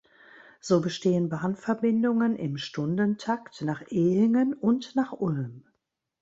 [0.61, 5.63] So bestehen Bahn-Verbindungen im Stundentakt nach Ehingen und nach Ulm.